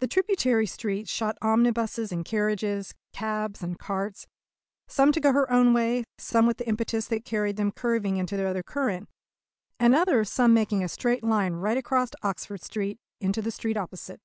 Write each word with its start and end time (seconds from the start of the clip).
The 0.00 0.06
tributary 0.06 0.66
streets 0.66 1.10
shot 1.10 1.38
omnibuses 1.40 2.12
and 2.12 2.22
carriages, 2.22 2.92
cabs 3.14 3.62
and 3.62 3.78
carts 3.78 4.26
some 4.86 5.10
to 5.12 5.20
go 5.20 5.32
her 5.32 5.50
own 5.50 5.72
way, 5.72 6.04
some 6.18 6.46
with 6.46 6.60
an 6.60 6.66
impetus 6.66 7.06
that 7.08 7.24
carried 7.24 7.56
them 7.56 7.72
curving 7.72 8.18
into 8.18 8.36
the 8.36 8.46
other 8.46 8.62
current, 8.62 9.08
and 9.80 9.94
other 9.94 10.22
some 10.26 10.52
making 10.52 10.84
a 10.84 10.88
straight 10.90 11.24
line 11.24 11.54
right 11.54 11.78
across 11.78 12.10
Oxford 12.22 12.62
Street 12.62 12.98
into 13.22 13.40
the 13.40 13.50
street 13.50 13.78
opposite. 13.78 14.20